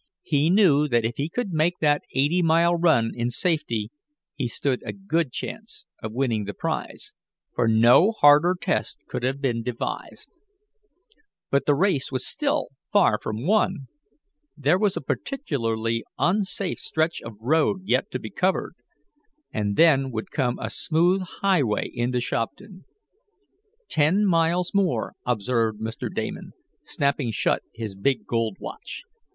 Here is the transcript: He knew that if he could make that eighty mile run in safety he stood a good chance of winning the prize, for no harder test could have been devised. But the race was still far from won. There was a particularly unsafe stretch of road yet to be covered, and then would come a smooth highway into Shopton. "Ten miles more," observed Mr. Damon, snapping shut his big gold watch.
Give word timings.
He 0.23 0.49
knew 0.49 0.87
that 0.87 1.05
if 1.05 1.17
he 1.17 1.29
could 1.29 1.51
make 1.51 1.77
that 1.77 2.01
eighty 2.15 2.41
mile 2.41 2.73
run 2.75 3.11
in 3.13 3.29
safety 3.29 3.91
he 4.33 4.47
stood 4.47 4.81
a 4.83 4.93
good 4.93 5.31
chance 5.31 5.85
of 6.01 6.11
winning 6.11 6.45
the 6.45 6.55
prize, 6.55 7.13
for 7.53 7.67
no 7.67 8.09
harder 8.09 8.55
test 8.59 8.97
could 9.07 9.21
have 9.21 9.39
been 9.39 9.61
devised. 9.61 10.27
But 11.51 11.67
the 11.67 11.75
race 11.75 12.11
was 12.11 12.25
still 12.25 12.69
far 12.91 13.19
from 13.21 13.45
won. 13.45 13.89
There 14.57 14.79
was 14.79 14.97
a 14.97 15.01
particularly 15.01 16.03
unsafe 16.17 16.79
stretch 16.79 17.21
of 17.21 17.35
road 17.39 17.81
yet 17.83 18.09
to 18.09 18.17
be 18.17 18.31
covered, 18.31 18.73
and 19.53 19.75
then 19.75 20.09
would 20.09 20.31
come 20.31 20.57
a 20.57 20.71
smooth 20.71 21.21
highway 21.41 21.91
into 21.93 22.19
Shopton. 22.19 22.85
"Ten 23.87 24.25
miles 24.25 24.71
more," 24.73 25.13
observed 25.27 25.79
Mr. 25.79 26.11
Damon, 26.11 26.53
snapping 26.83 27.29
shut 27.29 27.61
his 27.75 27.93
big 27.93 28.25
gold 28.25 28.57
watch. 28.59 29.03